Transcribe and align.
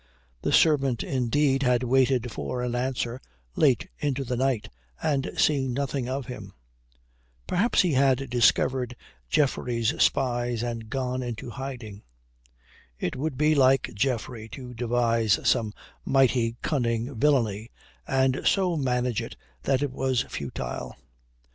The 0.41 0.51
servant, 0.51 1.03
indeed, 1.03 1.61
had 1.61 1.83
waited 1.83 2.31
for 2.31 2.63
an 2.63 2.73
answer 2.73 3.21
late 3.55 3.87
into 3.99 4.23
the 4.23 4.35
night 4.35 4.67
and 4.99 5.31
seen 5.37 5.73
nothing 5.73 6.09
of 6.09 6.25
him. 6.25 6.53
Perhaps 7.45 7.83
he 7.83 7.93
had 7.93 8.27
discovered 8.31 8.95
Geoffrey's 9.29 10.01
spies 10.01 10.63
and 10.63 10.89
gone 10.89 11.21
into 11.21 11.51
hiding. 11.51 12.01
It 12.97 13.15
would 13.15 13.37
be 13.37 13.53
like 13.53 13.91
Geoffrey 13.93 14.49
to 14.49 14.73
devise 14.73 15.37
some 15.47 15.71
mighty 16.03 16.55
cunning 16.63 17.13
villainy 17.19 17.69
and 18.07 18.41
so 18.43 18.75
manage 18.75 19.21
it 19.21 19.35
that 19.61 19.83
it 19.83 19.91
was 19.91 20.21
futile. 20.23 20.95